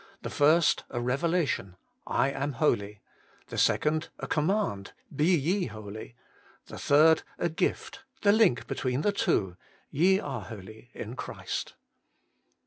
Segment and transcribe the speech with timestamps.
[0.23, 1.75] The first a revelation,'
[2.07, 2.61] I am 24 HOLT IN CHRIST.
[2.61, 3.01] holy;'
[3.49, 6.15] the second a command,' Be, ye, holy;'
[6.65, 9.57] the third a gift, the link between the two,'
[9.91, 11.75] Ye are holy in Christ.'